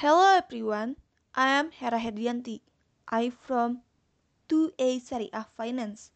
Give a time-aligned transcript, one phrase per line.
[0.00, 0.96] Hello everyone,
[1.34, 2.62] I am Hera Herdianti.
[3.06, 3.82] I from
[4.48, 6.10] 2A Syariah Finance.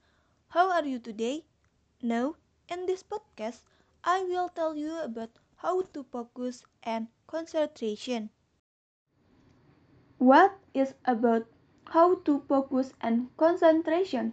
[0.49, 1.45] How are you today?
[2.01, 2.37] Now,
[2.67, 3.61] in this podcast,
[4.03, 8.31] I will tell you about how to focus and concentration.
[10.17, 11.45] What is about
[11.85, 14.33] how to focus and concentration?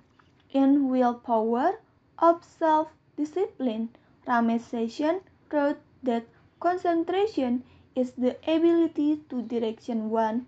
[0.51, 1.81] In willpower
[2.19, 3.89] of self-discipline,
[4.25, 5.19] Sasson
[5.51, 6.23] wrote that
[6.61, 7.65] concentration
[8.01, 10.47] is the ability to direction one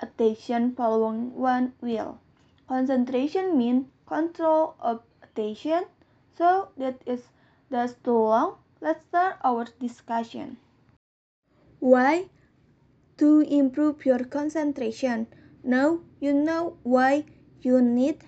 [0.00, 2.18] attention following one will.
[2.66, 5.84] Concentration means control of attention.
[6.36, 7.22] So that is
[7.70, 8.56] thus too long.
[8.80, 10.56] Let's start our discussion.
[11.78, 12.30] Why?
[13.18, 15.28] To improve your concentration.
[15.62, 17.24] Now you know why
[17.60, 18.24] you need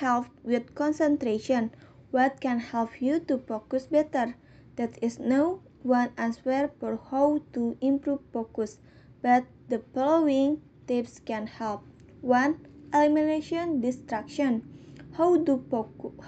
[0.00, 1.70] help with concentration.
[2.10, 4.34] What can help you to focus better?
[4.76, 8.78] That is no one answer for how to improve focus,
[9.22, 11.82] but the following tips can help.
[12.20, 12.58] 1.
[12.92, 14.62] Elimination distraction.
[15.12, 15.64] How do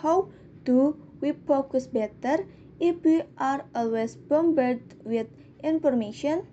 [0.02, 0.30] how
[0.64, 2.46] do we focus better
[2.78, 5.26] if we are always bombarded with
[5.62, 6.46] information?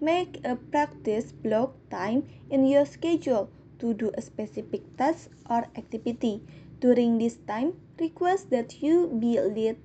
[0.00, 6.42] Make a practice block time in your schedule to do a specific task or activity.
[6.80, 9.76] During this time, request that you be let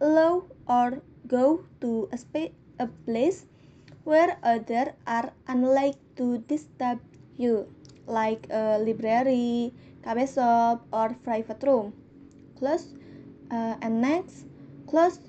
[0.00, 3.46] allow or go to a, a place
[4.04, 6.98] where others are unlikely to disturb
[7.36, 7.66] you,
[8.06, 11.92] like a library, cafe shop, or private room.
[12.58, 12.94] Close
[13.50, 14.46] uh, and next,
[14.86, 15.20] close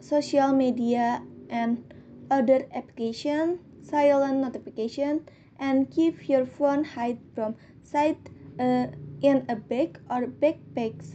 [0.00, 1.84] social media and
[2.30, 5.24] other application, silent notification,
[5.58, 8.18] and keep your phone hide from sight
[8.58, 8.86] uh,
[9.22, 11.14] in a bag or backpacks.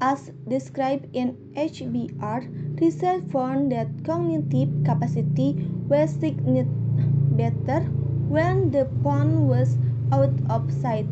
[0.00, 6.86] As described in HBR, research found that cognitive capacity was significantly
[7.36, 7.80] better
[8.28, 9.76] when the phone was
[10.12, 11.06] out of sight.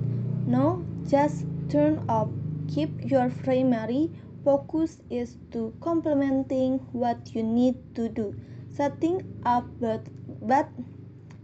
[0.47, 2.29] No, just turn off.
[2.75, 4.11] Keep your primary
[4.45, 8.35] focus is to complementing what you need to do.
[8.69, 10.09] Setting up both,
[10.41, 10.67] both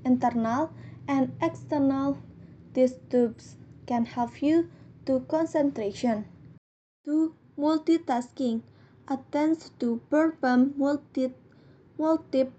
[0.04, 0.72] internal
[1.08, 2.18] and external
[2.72, 4.68] disturbs can help you
[5.06, 6.24] to concentration.
[7.04, 7.34] 2.
[7.58, 8.62] Multitasking
[9.10, 11.34] attempts to perform multi,
[11.98, 12.52] multiple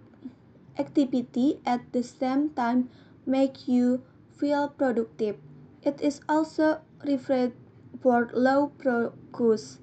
[0.77, 2.89] activity at the same time
[3.25, 4.03] make you
[4.37, 5.37] feel productive.
[5.83, 7.53] It is also referred
[8.01, 9.79] for low focus,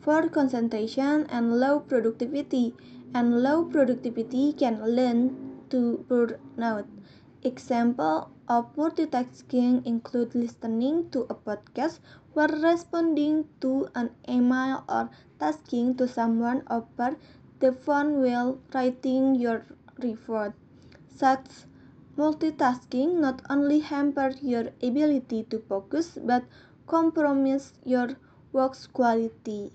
[0.00, 2.74] for concentration and low productivity,
[3.14, 5.34] and low productivity can lead
[5.70, 6.86] to burnout.
[7.42, 12.00] Example multitasking include listening to a podcast
[12.34, 15.08] while responding to an email or
[15.40, 17.16] tasking to someone over
[17.60, 19.64] the phone while writing your
[19.98, 20.52] report.
[21.08, 21.64] Such
[22.18, 26.44] multitasking not only hampers your ability to focus but
[26.86, 28.16] compromises your
[28.52, 29.72] work's quality.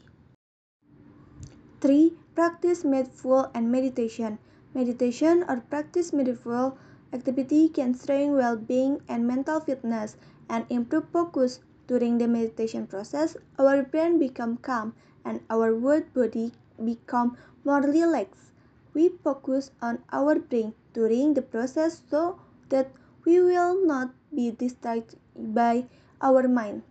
[1.81, 2.13] 3.
[2.36, 4.38] Practice mindful and meditation.
[4.75, 6.78] Meditation or practice mindful
[7.12, 10.18] activity can strengthen well-being and mental fitness
[10.50, 11.59] and improve focus.
[11.88, 14.94] During the meditation process, our brain become calm
[15.25, 16.52] and our whole body
[16.84, 18.52] become more relaxed.
[18.94, 22.92] We focus on our brain during the process so that
[23.25, 25.88] we will not be distracted by
[26.22, 26.84] our mind.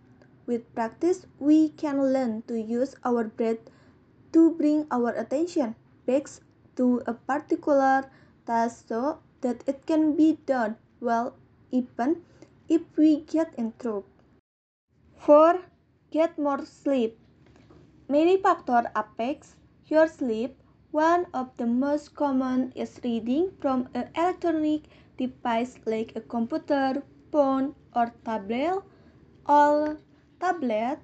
[0.45, 3.59] With practice, we can learn to use our breath
[4.33, 5.75] to bring our attention
[6.05, 6.27] back
[6.75, 8.09] to a particular
[8.45, 11.33] task so that it can be done well
[11.71, 12.23] even
[12.67, 14.05] if we get in trouble.
[15.17, 15.61] 4.
[16.11, 17.17] Get more sleep.
[18.07, 19.47] Many factors affect
[19.87, 20.55] your sleep.
[20.91, 24.83] One of the most common is reading from an electronic
[25.17, 28.81] device like a computer, phone, or tablet,
[29.47, 29.97] or
[30.39, 30.99] tablet,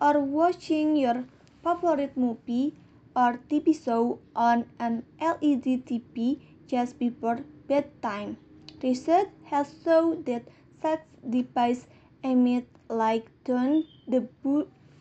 [0.00, 1.24] or watching your
[1.62, 2.74] favorite movie
[3.14, 6.40] or TV show on an LED TV
[6.72, 7.38] just before
[7.68, 8.36] bedtime.
[8.82, 10.42] Research has shown that
[10.80, 11.86] such devices
[12.24, 14.26] emit light on the,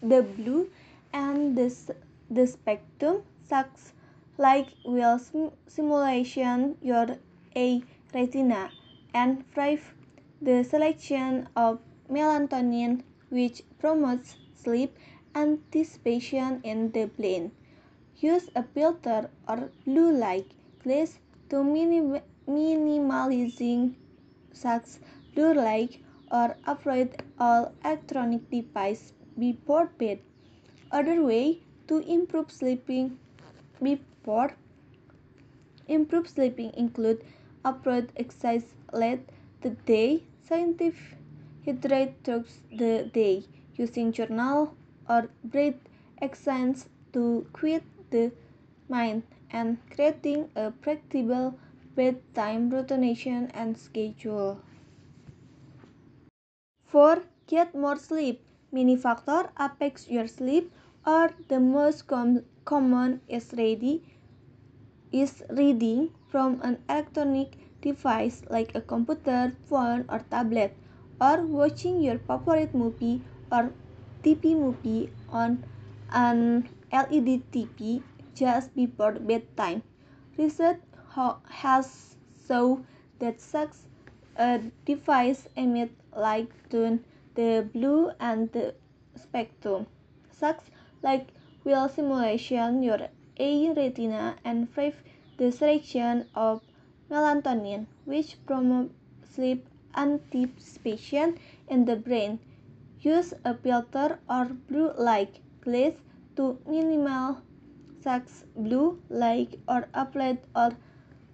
[0.01, 0.69] the blue
[1.13, 1.67] and the,
[2.29, 3.93] the spectrum such
[4.37, 5.19] like will
[5.67, 7.17] simulation your
[7.55, 7.81] a
[8.13, 8.69] retina
[9.13, 9.93] and five
[10.41, 11.79] the selection of
[12.09, 14.97] melatonin which promotes sleep
[15.35, 17.51] anticipation in the brain.
[18.17, 20.51] Use a filter or blue light
[20.83, 21.19] glass
[21.51, 22.19] to minim
[24.53, 24.87] such
[25.35, 25.99] blue light
[26.31, 30.19] or avoid all electronic devices before bed.
[30.91, 33.17] Other way to improve sleeping
[33.83, 34.53] before
[35.87, 37.23] improve sleeping include
[37.65, 39.27] avoid exercise late
[39.61, 41.17] the day, scientific
[41.65, 43.43] hydrate throughout the day,
[43.75, 44.75] using journal
[45.09, 45.75] or breath
[46.21, 48.31] exercise to quiet the
[48.89, 51.59] mind, and creating a predictable
[51.95, 54.61] bedtime routine and schedule.
[56.85, 57.23] 4.
[57.47, 58.43] Get more sleep.
[58.71, 60.71] Many factors affect your sleep,
[61.05, 64.03] or the most com common is ready
[65.11, 70.75] is reading from an electronic device like a computer, phone, or tablet,
[71.19, 73.21] or watching your favorite movie
[73.51, 73.73] or
[74.23, 75.65] TV movie on
[76.11, 78.01] an LED TV
[78.35, 79.83] just before bedtime.
[80.37, 80.79] Research
[81.49, 82.15] has
[82.47, 82.85] shown
[83.19, 83.71] that such
[84.37, 86.99] a device emits light to
[87.35, 88.73] the blue and the
[89.15, 89.87] spectrum.
[90.31, 90.59] Such
[91.03, 91.27] like
[91.63, 94.95] will simulation your eye retina and five
[95.37, 96.61] the selection of
[97.09, 98.93] melatonin, which promotes
[99.33, 101.37] sleep anticipation
[101.67, 102.39] in the brain.
[103.01, 105.93] Use a filter or blue light glass
[106.35, 107.35] to minimize
[108.01, 110.71] such blue light or apply or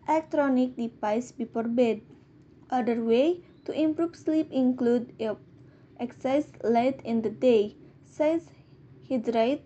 [0.08, 2.02] electronic device before bed.
[2.70, 5.14] Other way to improve sleep include
[6.00, 7.76] exercise late in the day,
[8.06, 8.50] says
[9.10, 9.64] hydrate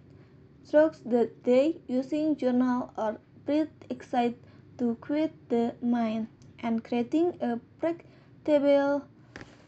[0.65, 4.33] throughout the day using journal or breath exercise
[4.77, 6.27] to quiet the mind,
[6.59, 9.03] and creating a predictable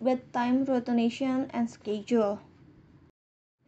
[0.02, 2.40] bedtime rotation and schedule.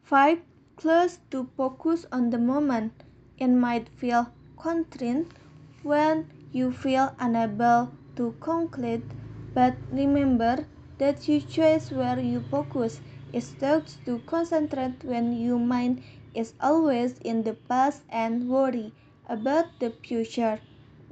[0.03, 0.39] 5.
[0.75, 3.03] Close to focus on the moment.
[3.37, 5.33] It might feel constrained
[5.81, 9.13] when you feel unable to conclude,
[9.53, 10.67] but remember
[10.97, 13.01] that you choose where you focus.
[13.33, 16.03] It's tough to concentrate when your mind
[16.33, 18.93] is always in the past and worry
[19.25, 20.61] about the future.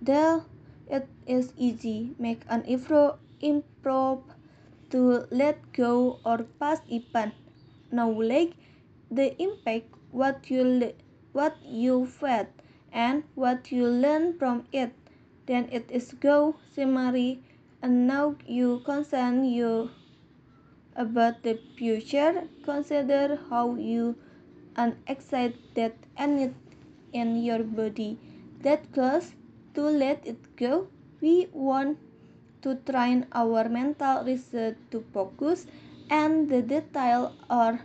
[0.02, 0.46] Though
[0.88, 4.24] it is easy, make an improve
[4.92, 7.34] to let go or pass past event.
[7.92, 8.54] Knowledge
[9.12, 10.64] the impact what you
[11.34, 12.48] what you felt
[12.92, 14.94] and what you learn from it.
[15.46, 17.42] Then it is go summary
[17.82, 19.92] and now you concern you
[20.96, 22.48] about the future.
[22.64, 24.16] Consider how you
[24.78, 26.54] and excite that energy
[27.12, 28.18] in your body
[28.62, 29.34] that close
[29.74, 30.88] to let it go.
[31.22, 31.98] We want
[32.62, 35.68] to train our mental research to focus
[36.10, 37.82] and the detail or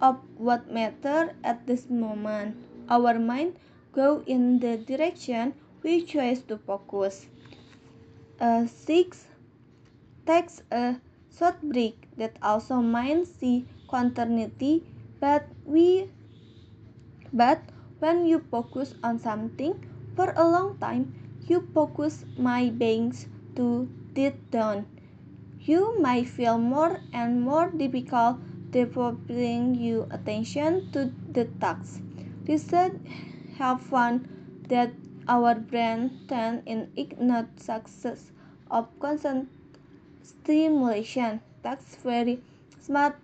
[0.00, 2.56] of what matter at this moment.
[2.90, 3.56] Our mind
[3.92, 7.26] go in the direction we choose to focus.
[8.40, 9.26] Uh, six
[10.26, 10.96] takes a
[11.38, 14.82] short break that also means the continuity,
[15.20, 16.10] but we
[17.32, 17.62] but
[18.00, 19.74] when you focus on something
[20.16, 21.14] for a long time,
[21.46, 24.86] you focus my beings to deep down.
[25.60, 28.38] You might feel more and more difficult
[28.70, 32.02] devoting your attention to the task.
[32.46, 32.94] Research
[33.58, 34.28] have found
[34.68, 34.92] that
[35.28, 38.32] our brain tend in ignore success
[38.70, 39.48] of constant
[40.22, 41.40] stimulation.
[41.62, 42.42] That's very
[42.80, 43.16] smart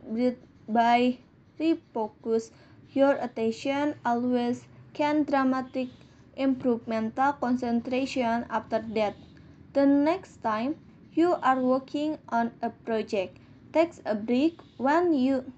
[0.68, 1.18] by
[1.58, 2.50] refocus
[2.92, 5.88] your attention always can dramatic
[6.36, 9.16] improve mental concentration after that.
[9.72, 10.76] The next time
[11.12, 13.38] you are working on a project,
[13.72, 15.52] take a break when you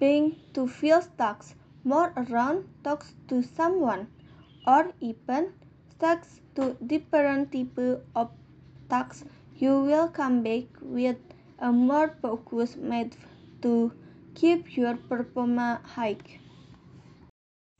[0.00, 1.44] being to feel stuck
[1.84, 4.06] more around talks to someone
[4.66, 5.52] or even
[5.94, 7.78] stuck to different type
[8.16, 8.30] of
[8.88, 9.24] tasks
[9.56, 11.18] you will come back with
[11.58, 13.16] a more focused method
[13.62, 13.92] to
[14.34, 16.16] keep your performance high.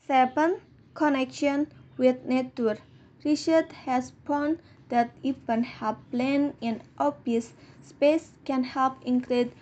[0.07, 0.61] 7.
[0.93, 2.79] Connection with nature.
[3.25, 4.59] Research has found
[4.91, 9.53] that even half plan in office space can help increase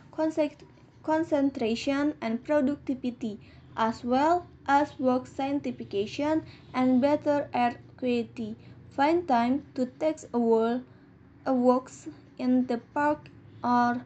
[1.09, 3.41] concentration and productivity,
[3.77, 6.43] as well as work scientification
[6.75, 8.57] and better air quality.
[8.91, 10.83] Find time to take a walk,
[11.47, 13.31] a walks in the park
[13.65, 14.05] or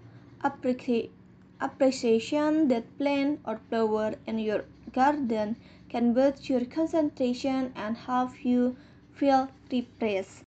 [1.61, 5.56] appreciation that plant or flower in your garden
[5.88, 8.76] can boost your concentration and help you
[9.12, 10.44] feel refreshed.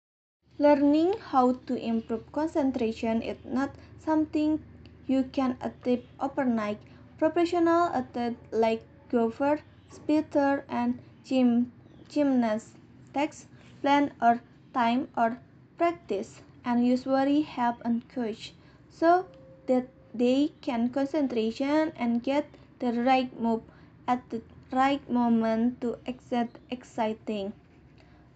[0.59, 4.63] Learning how to improve concentration is not something
[5.07, 6.79] you can achieve overnight.
[7.19, 11.73] Professional athletes like golfers, speeders, and gym,
[12.09, 12.77] gymnasts
[13.15, 13.47] takes
[13.81, 14.41] plan or
[14.73, 15.39] time or
[15.79, 18.53] practice and usually have a coach
[18.91, 19.27] so
[19.67, 22.47] that they can concentration and get
[22.79, 23.63] the right move
[24.07, 24.43] at the
[24.73, 27.53] right moment to exit exciting.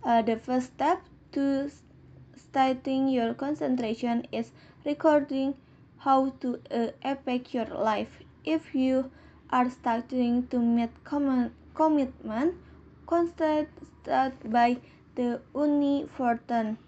[0.05, 1.71] Uh, the first step to
[2.37, 4.53] starting your concentration is
[4.85, 5.55] recording
[6.07, 8.19] how to uh, affect your life.
[8.45, 9.11] If you
[9.51, 12.55] are starting to meet com commitment
[13.09, 13.67] constrained
[14.57, 14.77] by
[15.17, 16.79] the uniform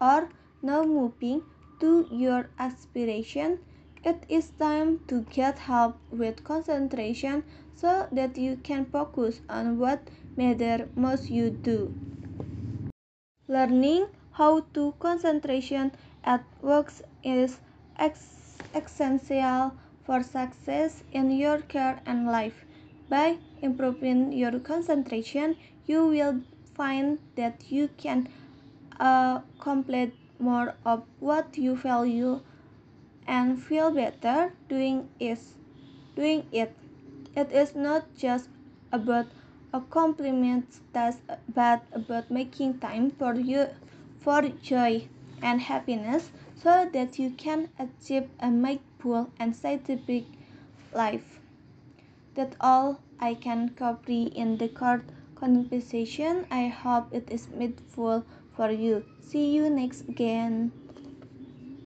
[0.00, 0.28] or
[0.60, 1.42] now moving
[1.80, 3.58] to your aspiration,
[4.04, 10.00] it is time to get help with concentration so that you can focus on what
[10.36, 11.94] matter most you do.
[13.48, 15.92] Learning how to concentration
[16.24, 16.92] at work
[17.24, 17.58] is
[18.74, 19.72] essential
[20.04, 22.64] for success in your career and life.
[23.08, 26.40] By improving your concentration, you will
[26.74, 28.28] find that you can
[29.00, 32.40] uh, complete more of what you value
[33.26, 35.54] and feel better doing is
[36.14, 36.74] doing it.
[37.34, 38.48] It is not just
[38.92, 39.26] about
[39.72, 41.18] accomplishment task
[41.54, 43.66] but about making time for you
[44.20, 45.06] for joy
[45.42, 50.24] and happiness so that you can achieve a mindful and scientific
[50.92, 51.40] life.
[52.34, 56.46] That's all I can cover in the court conversation.
[56.50, 58.24] I hope it is meaningful
[58.56, 59.04] for you.
[59.20, 60.72] See you next again.